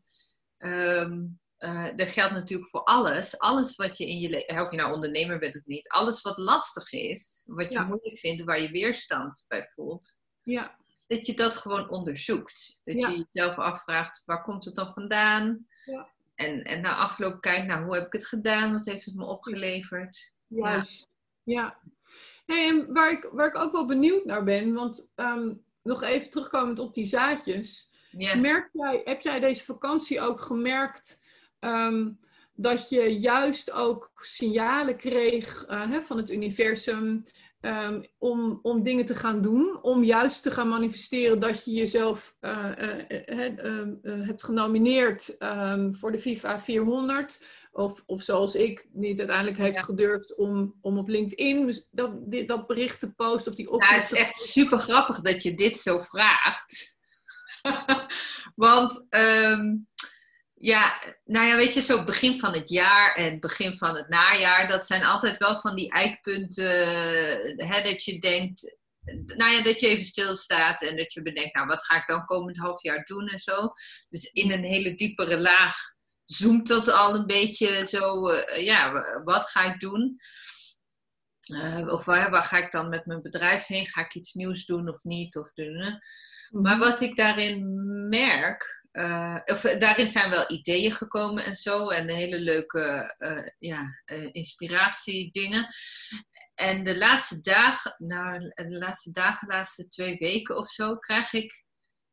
[0.58, 1.22] ehm,
[1.64, 3.38] eh, dat geldt natuurlijk voor alles.
[3.40, 6.38] Alles wat je in je leven, of je nou ondernemer bent of niet, alles wat
[6.38, 7.86] lastig is, wat je Ja.
[7.86, 10.76] moeilijk vindt, waar je weerstand bij voelt, ja,
[11.08, 12.82] dat je dat gewoon onderzoekt.
[12.84, 13.10] Dat Ja.
[13.10, 15.68] je jezelf afvraagt, waar komt het dan vandaan?
[15.86, 16.08] Ja.
[16.36, 18.72] En, en na afloop kijkt, nou, hoe heb ik het gedaan?
[18.72, 20.32] Wat heeft het me opgeleverd?
[20.48, 21.08] juist.
[21.44, 21.78] Ja.
[22.46, 26.30] Hey, en waar ik, waar ik ook wel benieuwd naar ben, want ehm, nog even
[26.30, 27.92] terugkomend op die zaadjes.
[28.12, 28.36] Ja.
[28.36, 31.23] Merk jij, heb jij deze vakantie ook gemerkt
[31.64, 32.10] ehm,
[32.56, 37.26] dat je juist ook signalen kreeg eh, hè, van het universum?
[37.64, 39.80] ehm, om, om dingen te gaan doen.
[39.82, 45.36] Om juist te gaan manifesteren dat je jezelf eh, eh, eh, ehm, eh, hebt genomineerd
[45.92, 47.44] voor de FIFA 400.
[47.72, 49.82] Of, of zoals ik niet uiteindelijk heeft Ja.
[49.82, 52.12] gedurfd om, om op LinkedIn dus dat,
[52.48, 55.56] dat bericht te posten of die Nou, oproep het is echt super grappig dat je
[55.56, 56.98] dit zo vraagt.
[58.56, 59.08] Want,
[60.64, 64.68] ja, nou ja, weet je, zo begin van het jaar en begin van het najaar,
[64.68, 66.88] dat zijn altijd wel van die eikpunten,
[67.68, 68.78] hè, dat je denkt,
[69.36, 72.26] nou ja, dat je even stilstaat en dat je bedenkt, nou, wat ga ik dan
[72.26, 73.72] komend half jaar doen en zo.
[74.10, 75.76] Dus in een hele diepere laag
[76.26, 78.92] zoomt dat al een beetje zo, eh, ja,
[79.24, 80.18] wat ga ik doen?
[81.42, 83.88] Eh, of waar, waar ga ik dan met mijn bedrijf heen?
[83.88, 85.38] Ga ik iets nieuws doen of niet?
[85.38, 85.92] Of, doen, hè?
[86.50, 87.64] Maar wat ik daarin
[88.10, 94.02] merk, eh, eh, daarin zijn wel ideeën gekomen en zo, en hele leuke eh, ja,
[94.32, 95.68] inspiratiedingen.
[96.56, 101.34] En de laatste dagen, nou, de laatste dagen, de laatste twee weken of zo, krijg
[101.34, 101.63] ik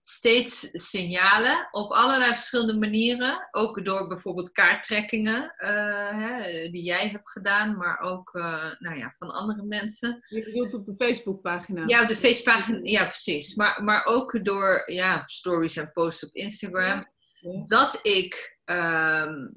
[0.02, 3.48] steeds signalen op allerlei verschillende manieren.
[3.50, 9.14] Ook door bijvoorbeeld kaarttrekkingen eh, hè, die jij hebt gedaan, maar ook eh, nou ja,
[9.16, 10.22] van andere mensen.
[10.26, 11.82] Je bedoelt op de Facebookpagina.
[11.86, 13.54] Ja, op de Facebookpagina, ja precies.
[13.54, 17.06] Maar, maar ook door ja, stories en posts op Instagram.
[17.40, 17.64] Ja.
[17.66, 19.48] Dat ik ehm,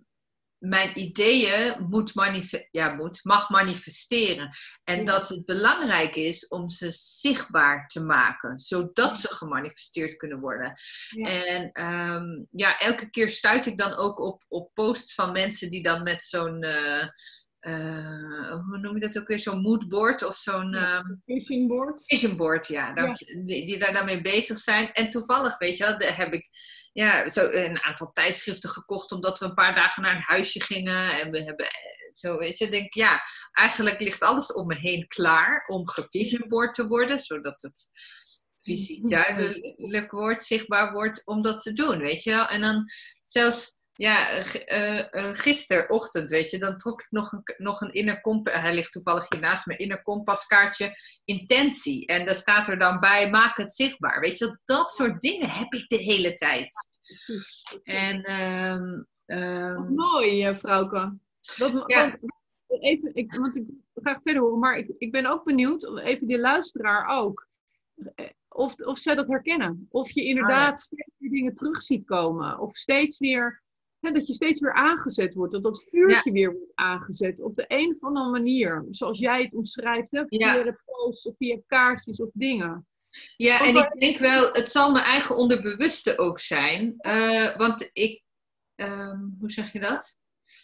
[0.63, 2.13] mijn ideeën moet
[2.71, 4.47] ja, moet, mag manifesteren.
[4.83, 8.59] En dat het belangrijk is om ze zichtbaar te maken.
[8.59, 10.73] Zodat ze gemanifesteerd kunnen worden.
[11.09, 11.25] Ja.
[11.25, 15.83] En ehm, ja, elke keer stuit ik dan ook op, op posts van mensen die
[15.83, 16.61] dan met zo'n...
[16.61, 17.07] eh,
[17.59, 19.39] eh, hoe noem je dat ook weer?
[19.39, 20.71] Zo'n moodboard of zo'n...
[20.71, 20.97] Ja.
[20.97, 22.03] ehm, Vision board.
[22.05, 23.43] vision board, ja, dank je.
[23.45, 24.91] Die, die daar dan mee bezig zijn.
[24.91, 26.49] En toevallig, weet je wel, heb ik
[26.93, 31.19] ja, zo een aantal tijdschriften gekocht omdat we een paar dagen naar een huisje gingen.
[31.19, 35.07] En we hebben eh, zo, weet je, denk ja, eigenlijk ligt alles om me heen
[35.07, 37.91] klaar om gevisionboard te worden, zodat het
[38.61, 42.47] visie duidelijk wordt, zichtbaar wordt om dat te doen, weet je wel.
[42.47, 42.85] En dan
[43.21, 48.21] zelfs, ja, eh, eh, gisterochtend, weet je, dan trok ik nog een, nog een inner
[48.21, 52.05] kompas, hij ligt toevallig hier naast me, inner kompaskaartje, intentie.
[52.05, 54.19] En daar staat er dan bij, maak het zichtbaar.
[54.19, 56.91] Weet je dat soort dingen heb ik de hele tijd.
[57.83, 61.17] En, ehm, ehm, Wat mooi, eh, Vrouwke.
[61.57, 62.17] Dat, Ja.
[62.67, 65.97] want, even, ik, want ik wil graag verder horen, maar ik, ik ben ook benieuwd,
[65.99, 67.47] even die luisteraar ook,
[68.15, 69.87] eh, of, of zij dat herkennen.
[69.89, 72.59] Of je inderdaad steeds weer dingen terug ziet komen.
[72.59, 73.62] Of steeds weer,
[74.03, 75.53] hè, dat je steeds weer aangezet wordt.
[75.53, 77.41] Dat dat vuurtje weer wordt aangezet.
[77.41, 78.85] Op de een of andere manier.
[78.89, 82.87] Zoals jij het omschrijft, hè, via de posts of via kaartjes of dingen.
[83.35, 86.95] Ja, Of en waar- ik denk wel, het zal mijn eigen onderbewuste ook zijn.
[86.97, 88.23] eh, want ik,
[88.75, 90.17] ehm, hoe zeg je dat?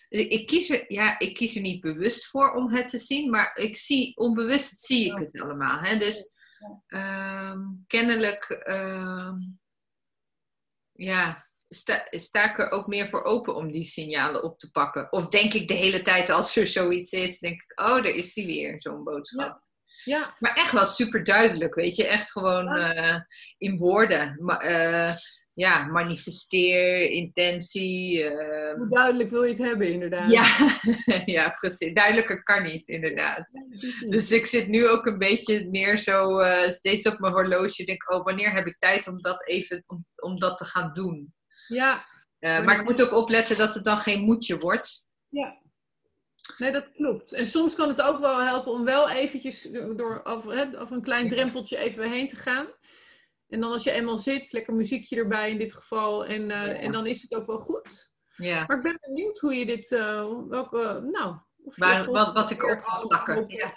[0.10, 3.30] Ik, ik kies er, ja, ik kies er niet bewust voor om het te zien,
[3.30, 5.80] maar ik zie, onbewust zie ik het allemaal.
[5.80, 5.98] Hè?
[5.98, 6.34] Dus
[6.88, 9.38] ehm, kennelijk, ehm,
[10.92, 15.12] ja, sta, sta ik er ook meer voor open om die signalen op te pakken.
[15.12, 18.34] Of denk ik de hele tijd als er zoiets is, denk ik, oh, daar is
[18.34, 19.68] die weer, zo'n boodschap.
[20.04, 22.08] Ja, Maar echt wel super duidelijk, weet je.
[22.08, 23.16] Echt gewoon eh,
[23.58, 24.38] in woorden.
[24.60, 25.16] Eh,
[25.54, 28.24] ja, manifesteer, intentie.
[28.24, 30.32] eh, hoe duidelijk wil je het hebben, inderdaad.
[30.32, 30.80] ja.
[31.26, 31.94] ja, precies.
[31.94, 33.46] Duidelijker kan niet, inderdaad.
[34.10, 37.84] Dus ik zit nu ook een beetje meer zo steeds op mijn horloge.
[37.84, 41.34] Denk, oh, wanneer heb ik tijd om dat even om, om dat te gaan doen?
[41.70, 42.04] Ja,
[42.40, 45.06] Eh, maar ik moet ook opletten dat het dan geen moedje wordt.
[45.30, 45.58] Ja.
[46.58, 47.34] Nee, dat klopt.
[47.34, 49.62] En soms kan het ook wel helpen om wel eventjes
[49.96, 52.68] door over, hè, over een klein drempeltje even heen te gaan.
[53.48, 56.26] En dan als je eenmaal zit, lekker muziekje erbij in dit geval.
[56.26, 56.74] En, eh, Ja.
[56.74, 58.12] en dan is het ook wel goed.
[58.36, 58.64] Ja.
[58.68, 61.38] Maar ik ben benieuwd hoe je dit, eh, welke, nou...
[61.64, 63.74] Of je Waar- volgende wat- wat ik op ga alles plakken, kan ja.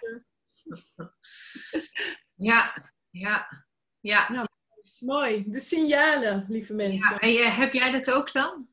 [2.34, 2.74] Ja,
[3.10, 3.64] ja,
[4.00, 4.46] ja.
[5.02, 5.44] Mooi.
[5.46, 7.28] De signalen, lieve mensen.
[7.28, 7.40] ja.
[7.40, 8.68] En eh, heb jij dat ook dan?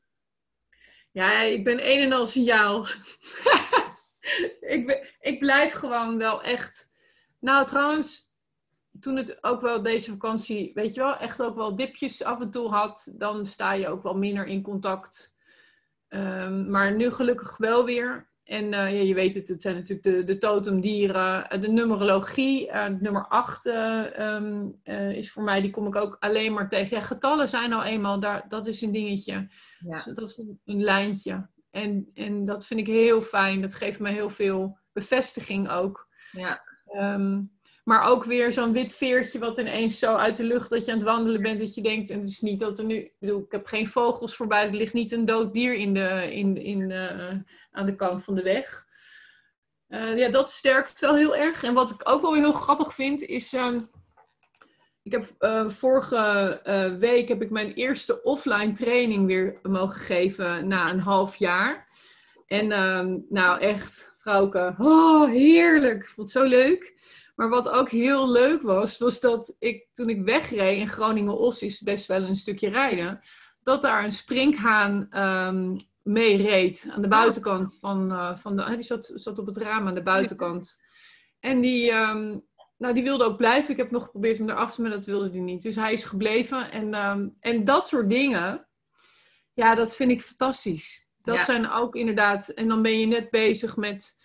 [1.10, 2.86] Ja, ik ben een en al signaal.
[4.76, 6.92] ik, ben, ik blijf gewoon wel echt.
[7.38, 8.30] Nou, trouwens,
[9.00, 12.50] toen het ook wel deze vakantie, weet je wel, echt ook wel dipjes af en
[12.50, 15.38] toe had, dan sta je ook wel minder in contact.
[16.08, 18.29] Ehm, maar nu gelukkig wel weer.
[18.50, 21.50] En eh, ja, je weet het, het zijn natuurlijk de, de totemdieren.
[21.50, 23.66] Eh, De numerologie, eh, nummer 8
[25.16, 26.96] is voor mij, die kom ik ook alleen maar tegen.
[26.96, 29.48] Ja, getallen zijn nou eenmaal, daar, dat is een dingetje.
[29.78, 29.92] Ja.
[29.92, 31.48] Dus dat is een, een lijntje.
[31.70, 33.60] En, en dat vind ik heel fijn.
[33.60, 36.08] Dat geeft me heel veel bevestiging ook.
[36.30, 36.62] Ja.
[36.84, 37.40] Ehm,
[37.84, 40.98] maar ook weer zo'n wit veertje wat ineens zo uit de lucht dat je aan
[40.98, 41.58] het wandelen bent.
[41.58, 42.94] Dat je denkt, en het is niet dat er nu...
[42.94, 44.66] Ik bedoel, ik heb geen vogels voorbij.
[44.66, 47.36] Er ligt niet een dood dier in de, in, in, eh,
[47.70, 48.86] aan de kant van de weg.
[49.86, 51.62] Eh, ja, dat sterkt wel heel erg.
[51.62, 53.52] En wat ik ook wel heel grappig vind, is...
[53.52, 53.80] ehm,
[55.02, 60.90] ik heb eh, vorige week heb ik mijn eerste offline training weer mogen geven na
[60.90, 61.88] een half jaar.
[62.46, 66.02] En ehm, nou echt, vrouwke, oh, heerlijk.
[66.02, 66.94] Ik vond het zo leuk.
[67.40, 71.80] Maar wat ook heel leuk was, was dat ik toen ik wegreed in Groningen-Os is
[71.80, 73.18] best wel een stukje rijden,
[73.62, 78.82] dat daar een sprinkhaan ehm mee reed aan de buitenkant van, eh, van de, die
[78.82, 80.80] zat, zat op het raam aan de buitenkant.
[81.38, 82.38] En die, ehm,
[82.78, 83.70] nou, die wilde ook blijven.
[83.70, 85.62] Ik heb nog geprobeerd hem eraf te maar dat wilde hij niet.
[85.62, 86.70] Dus hij is gebleven.
[86.70, 88.68] En, ehm, en dat soort dingen,
[89.52, 91.06] ja, dat vind ik fantastisch.
[91.22, 91.44] Dat Ja.
[91.44, 94.18] zijn ook inderdaad, en dan ben je net bezig met,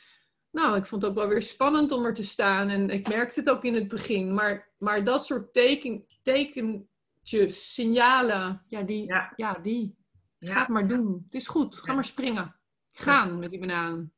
[0.55, 2.69] nou, ik vond het ook wel weer spannend om er te staan.
[2.69, 4.33] En ik merkte het ook in het begin.
[4.33, 9.33] Maar, maar dat soort teken, tekentjes, signalen, ja, die, Ja.
[9.35, 9.97] ja, die.
[10.39, 11.21] Ga het maar doen.
[11.25, 11.75] Het is goed.
[11.75, 11.93] Ga Ja.
[11.93, 12.55] maar springen.
[12.91, 14.11] Gaan met die banaan.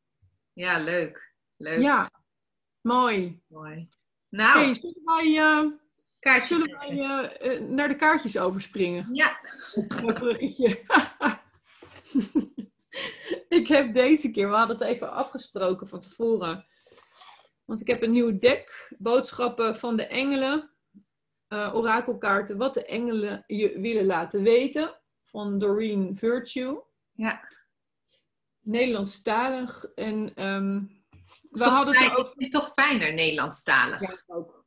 [0.53, 1.35] ja leuk.
[1.57, 1.79] Leuk.
[1.79, 2.11] Ja,
[2.81, 3.41] mooi.
[3.47, 3.89] Mooi.
[4.29, 5.71] Nou, zullen wij,
[6.19, 6.55] kaartje.
[6.55, 9.09] zullen wij eh, eh, naar de kaartjes overspringen?
[9.11, 9.39] Ja,
[10.01, 10.81] Mooi bruggetje.
[13.59, 16.65] ik heb deze keer, we hadden het even afgesproken van tevoren.
[17.65, 20.69] Want ik heb een nieuw deck, boodschappen van de engelen,
[21.47, 26.79] eh, orakelkaarten, wat de engelen je willen laten weten, van Doreen Virtue.
[27.11, 27.55] ja.
[28.59, 29.85] Nederlandstalig.
[29.95, 30.81] En ehm,
[31.49, 32.33] we hadden het over.
[32.37, 34.01] is toch fijner Nederlandstalig?
[34.01, 34.65] Ja, ook.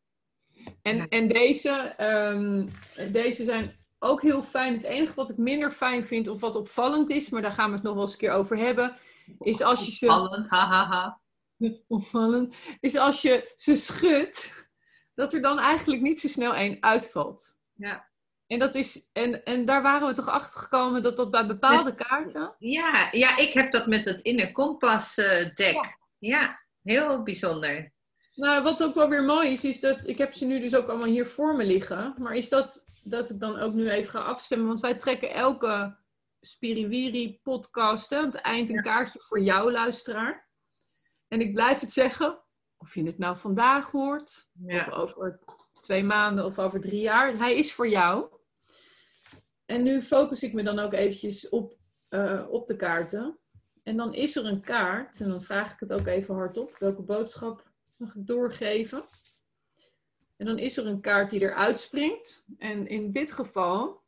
[0.82, 1.06] En, Ja.
[1.08, 2.66] en deze, ehm,
[3.12, 4.72] deze zijn ook heel fijn.
[4.74, 7.74] Het enige wat ik minder fijn vind, of wat opvallend is, maar daar gaan we
[7.74, 8.96] het nog wel eens een keer over hebben,
[9.38, 10.04] is als je ze.
[10.04, 11.20] Spannend, hahaha.
[11.88, 12.56] Opvallend.
[12.80, 14.68] Is als je ze schudt,
[15.14, 17.58] dat er dan eigenlijk niet zo snel één uitvalt.
[17.72, 18.08] Ja.
[18.46, 21.94] En, dat is, en, en daar waren we toch achter gekomen dat dat bij bepaalde
[21.94, 22.54] kaarten.
[22.58, 25.74] Ja, ja, ik heb dat met het Inner Kompas eh, deck.
[25.74, 25.98] Ja.
[26.18, 26.64] Ja.
[26.82, 27.92] heel bijzonder.
[28.34, 30.88] Nou, wat ook wel weer mooi is, is dat ik heb ze nu dus ook
[30.88, 32.14] allemaal hier voor me liggen.
[32.18, 34.66] Maar is dat, dat ik dan ook nu even ga afstemmen.
[34.66, 35.98] Want wij trekken elke
[36.40, 40.48] Spiriwiri podcast aan het eind een kaartje voor jou, luisteraar.
[41.28, 42.42] En ik blijf het zeggen,
[42.76, 45.40] of je het nou vandaag hoort, of over
[45.80, 47.36] twee maanden of over drie jaar.
[47.36, 48.38] Hij is voor jou.
[49.64, 51.76] En nu focus ik me dan ook eventjes op,
[52.08, 53.38] eh, op de kaarten.
[53.82, 57.02] En dan is er een kaart, en dan vraag ik het ook even hardop, welke
[57.02, 59.02] boodschap mag ik doorgeven.
[60.40, 62.44] En dan is er een kaart die eruit springt.
[62.58, 64.02] En in dit geval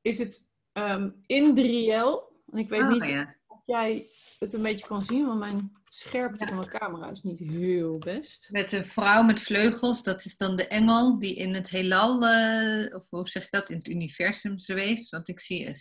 [0.00, 2.42] is het ehm Indriel.
[2.52, 3.36] En ik weet Oh, niet ja.
[3.46, 4.06] of jij
[4.38, 8.48] het een beetje kan zien, want mijn scherpte van de camera is niet heel best.
[8.50, 12.94] Met een vrouw met vleugels, dat is dan de engel die in het heelal, eh,
[12.94, 15.08] of hoe zeg ik dat, in het universum zweeft.
[15.08, 15.74] Want ik zie eh,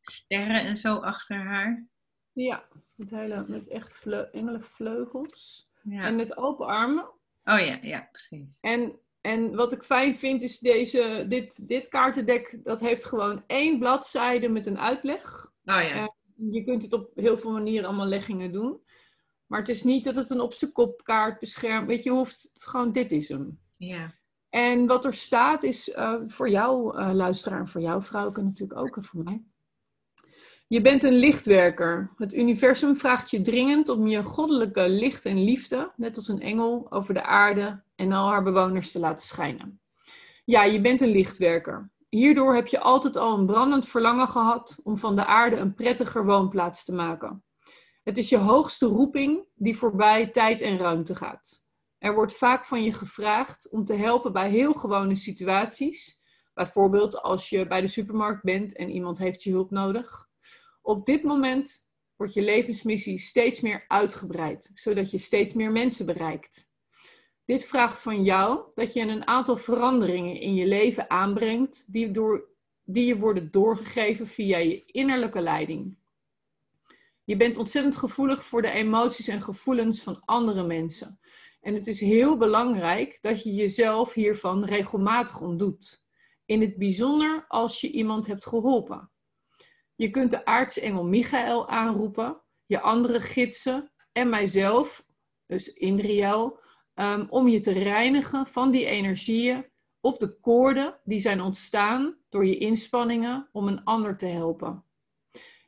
[0.00, 1.86] sterren en zo achter haar.
[2.32, 5.68] Ja, met, hele, met echt vleu engelenvleugels.
[5.82, 6.04] Ja.
[6.04, 7.16] En met open armen.
[7.48, 8.58] Oh ja, ja, precies.
[8.60, 13.78] En, en wat ik fijn vind is deze, dit, dit kaartendek, dat heeft gewoon één
[13.78, 15.44] bladzijde met een uitleg.
[15.64, 16.14] Oh ja.
[16.50, 18.80] Je kunt het op heel veel manieren allemaal leggingen doen.
[19.46, 21.86] Maar het is niet dat het een op zijn kopkaart beschermt.
[21.86, 23.60] Weet je, je hoeft het gewoon, dit is hem.
[23.76, 24.16] ja.
[24.48, 28.80] En wat er staat is eh, voor jou, eh, luisteraar, en voor jou, vrouwke natuurlijk
[28.80, 29.42] ook, en voor mij.
[30.68, 32.12] Je bent een lichtwerker.
[32.16, 36.86] Het universum vraagt je dringend om je goddelijke licht en liefde, net als een engel,
[36.90, 39.80] over de aarde en al haar bewoners te laten schijnen.
[40.44, 41.90] Ja, je bent een lichtwerker.
[42.08, 46.24] Hierdoor heb je altijd al een brandend verlangen gehad om van de aarde een prettiger
[46.24, 47.44] woonplaats te maken.
[48.02, 51.66] Het is je hoogste roeping die voorbij tijd en ruimte gaat.
[51.98, 56.20] Er wordt vaak van je gevraagd om te helpen bij heel gewone situaties.
[56.54, 60.27] Bijvoorbeeld als je bij de supermarkt bent en iemand heeft je hulp nodig.
[60.88, 66.68] Op dit moment wordt je levensmissie steeds meer uitgebreid, zodat je steeds meer mensen bereikt.
[67.44, 72.48] Dit vraagt van jou dat je een aantal veranderingen in je leven aanbrengt die, door,
[72.84, 75.98] die je worden doorgegeven via je innerlijke leiding.
[77.24, 81.20] Je bent ontzettend gevoelig voor de emoties en gevoelens van andere mensen.
[81.60, 86.02] En het is heel belangrijk dat je jezelf hiervan regelmatig ontdoet.
[86.44, 89.10] In het bijzonder als je iemand hebt geholpen.
[89.98, 95.04] Je kunt de aartsengel Michael aanroepen, je andere gidsen en mijzelf,
[95.46, 96.60] dus Indriel,
[96.94, 99.66] um, om je te reinigen van die energieën
[100.00, 104.84] of de koorden die zijn ontstaan door je inspanningen om een ander te helpen.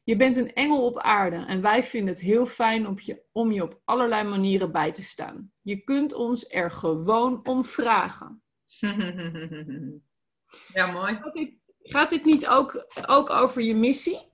[0.03, 3.53] Je bent een engel op aarde en wij vinden het heel fijn om je, om
[3.53, 5.53] je op allerlei manieren bij te staan.
[5.61, 8.43] Je kunt ons er gewoon om vragen.
[10.75, 11.21] ja, mooi.
[11.83, 14.29] Gaat dit niet ook, ook over je missie?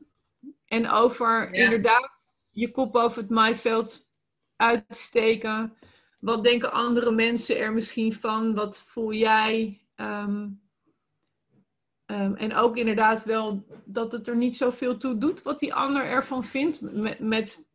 [0.67, 1.65] En over Ja.
[1.65, 4.09] inderdaad je kop boven het maaiveld
[4.57, 5.77] uitsteken?
[6.21, 8.55] Wat denken andere mensen er misschien van?
[8.55, 9.87] Wat voel jij?
[9.95, 10.49] Ehm,
[12.07, 16.05] ehm, en ook inderdaad wel dat het er niet zoveel toe doet wat die ander
[16.05, 16.81] ervan vindt.
[16.81, 17.67] Met, met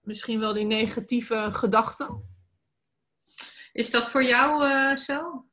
[0.00, 2.32] misschien wel die negatieve gedachten.
[3.72, 5.46] Is dat voor jou uh, zo?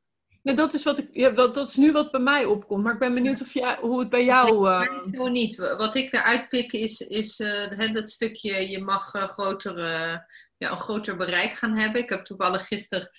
[0.44, 2.84] Nee, dat is, wat ik, ja, dat, dat is nu wat bij mij opkomt.
[2.84, 4.70] Maar ik ben benieuwd of jij, hoe het bij jou...
[4.70, 4.80] Uh...
[4.80, 5.56] Nee, zo niet.
[5.56, 8.70] Wat ik eruit pik is, is uh, dat stukje...
[8.70, 10.26] je mag uh, grotere,
[10.58, 12.02] ja, een groter bereik gaan hebben.
[12.02, 13.10] Ik heb toevallig gisteren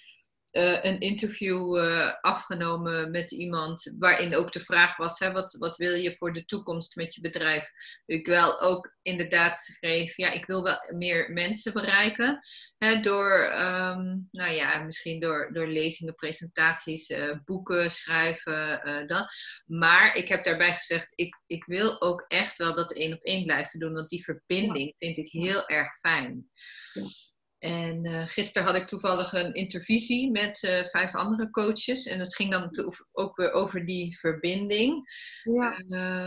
[0.52, 5.76] uh, een interview uh, afgenomen met iemand waarin ook de vraag was: hè, wat, wat
[5.76, 7.70] wil je voor de toekomst met je bedrijf?
[8.06, 12.40] Ik wel ook inderdaad schreef: ja, ik wil wel meer mensen bereiken
[12.78, 19.32] hè, door, um, nou ja, misschien door, door lezingen, presentaties, uh, boeken schrijven, dat.
[19.66, 23.44] Maar ik heb daarbij gezegd: ik, ik wil ook echt wel dat één op één
[23.44, 26.50] blijven doen, want die verbinding vind ik heel erg fijn.
[26.92, 27.21] Ja.
[27.62, 32.06] En uh, gisteren had ik toevallig een intervisie met uh, vijf andere coaches.
[32.06, 32.70] En het ging dan
[33.12, 35.08] ook weer over die verbinding.
[35.42, 35.78] Ja.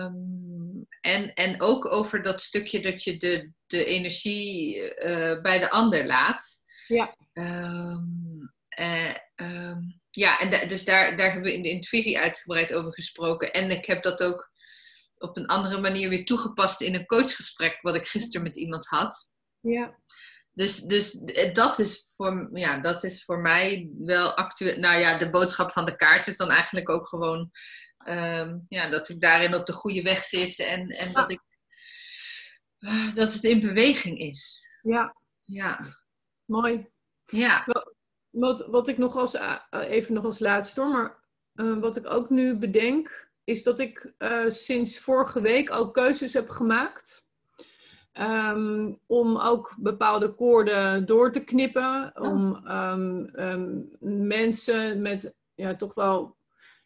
[0.05, 5.69] Um, en, en ook over dat stukje dat je de, de energie uh, bij de
[5.69, 6.63] ander laat.
[6.87, 7.15] Ja.
[7.33, 8.53] Um,
[9.35, 13.51] um, ja, en da dus daar, daar hebben we in de intervisie uitgebreid over gesproken.
[13.51, 14.51] En ik heb dat ook
[15.17, 19.31] op een andere manier weer toegepast in een coachgesprek, wat ik gisteren met iemand had.
[19.59, 19.99] Ja.
[20.55, 21.11] Dus, dus
[21.53, 24.79] dat, is voor, ja, dat is voor mij wel actueel.
[24.79, 27.51] Nou ja, de boodschap van de kaart is dan eigenlijk ook gewoon
[28.07, 31.41] um, ja, dat ik daarin op de goede weg zit en, en dat, ik,
[32.79, 34.69] uh, dat het in beweging is.
[34.81, 35.15] Ja.
[35.39, 35.85] Ja.
[36.45, 36.89] Mooi.
[37.25, 37.67] Ja.
[38.29, 42.05] Wat, wat ik nog als, uh, even nog als laatste hoor, maar uh, wat ik
[42.05, 44.13] ook nu bedenk, is dat ik
[44.47, 47.24] sinds vorige week ook keuzes heb gemaakt
[48.19, 52.11] Um, om ook bepaalde koorden door te knippen.
[52.13, 52.29] Oh.
[52.29, 53.89] Om um, um,
[54.27, 56.37] mensen met ja, toch wel.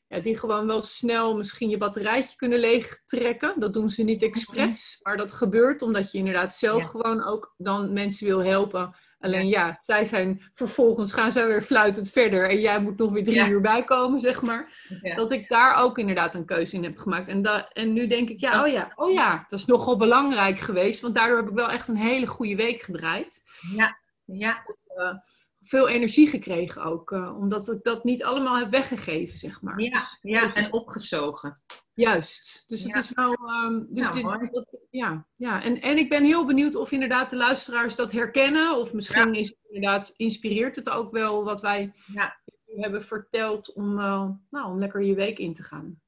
[0.08, 3.60] Ja, die gewoon wel snel misschien je batterijtje kunnen leegtrekken.
[3.60, 5.00] Dat doen ze niet expres.
[5.04, 6.88] Maar dat gebeurt omdat je inderdaad zelf ja.
[6.88, 8.96] gewoon ook dan mensen wil helpen.
[9.20, 13.24] Alleen ja, zij zijn vervolgens gaan zij weer fluitend verder en jij moet nog weer
[13.24, 13.50] drie ja.
[13.50, 14.74] uur bijkomen, zeg maar.
[15.02, 15.16] Ja.
[15.16, 17.28] Dat ik daar ook inderdaad een keuze in heb gemaakt.
[17.28, 20.60] En, da en nu denk ik, ja, oh ja, oh ja, dat is nogal belangrijk
[20.60, 23.44] geweest, want daardoor heb ik wel echt een hele goede week gedraaid.
[23.76, 24.66] Ja, ja.
[24.98, 25.14] Uh,
[25.62, 29.80] veel energie gekregen ook, uh, omdat ik dat niet allemaal heb weggegeven, zeg maar.
[29.80, 31.62] Ja, dus, ja dus, en opgezogen.
[32.00, 32.64] Juist.
[32.68, 33.32] Dus het is wel.
[33.32, 35.64] Um, dus nou, dit, dat, ja, ja.
[35.64, 38.78] En, en ik ben heel benieuwd of inderdaad de luisteraars dat herkennen.
[38.78, 39.40] Of misschien ja.
[39.40, 42.40] is het inderdaad, inspireert het ook wel wat wij ja.
[42.66, 46.02] hebben verteld om, uh, nou, om lekker je week in te gaan.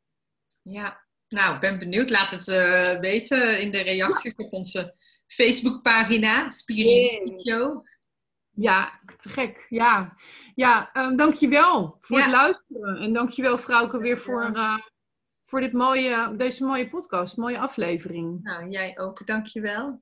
[0.61, 2.09] Ja, nou, ik ben benieuwd.
[2.09, 4.93] Laat het uh, weten in de reacties op onze
[5.27, 7.85] Facebookpagina, Spirit Show.
[8.53, 9.65] Ja, te gek.
[9.69, 10.13] Ja,
[10.55, 12.97] ja um, dankjewel voor het luisteren.
[12.97, 14.77] En dankjewel, Vrouwke, weer voor uh,
[15.51, 18.43] voor dit mooie, deze mooie podcast, mooie aflevering.
[18.43, 20.01] Nou, jij ook, dankjewel.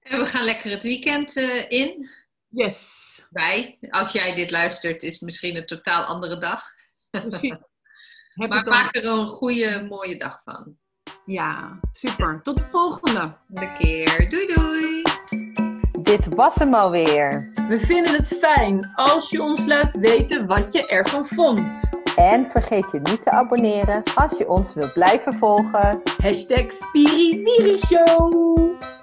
[0.00, 2.10] En we gaan lekker het weekend uh, in.
[2.48, 3.26] Yes.
[3.30, 6.62] Wij, als jij dit luistert, is misschien een totaal andere dag.
[7.10, 7.56] Precies.
[8.34, 10.76] maar maak er een goede, mooie dag van.
[11.24, 12.40] Ja, super.
[12.42, 13.36] Tot de volgende.
[13.46, 14.30] De keer.
[14.30, 15.02] Doei doei.
[16.02, 17.52] Dit was hem alweer.
[17.68, 21.98] We vinden het fijn als je ons laat weten wat je ervan vond.
[22.20, 26.02] En vergeet je niet te abonneren als je ons wilt blijven volgen.
[26.22, 26.66] Hashtag
[27.86, 28.99] Show.